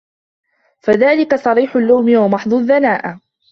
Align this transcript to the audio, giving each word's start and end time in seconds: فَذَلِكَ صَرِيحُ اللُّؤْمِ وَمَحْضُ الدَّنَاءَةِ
فَذَلِكَ 0.79 1.35
صَرِيحُ 1.35 1.75
اللُّؤْمِ 1.75 2.17
وَمَحْضُ 2.17 2.53
الدَّنَاءَةِ 2.53 3.21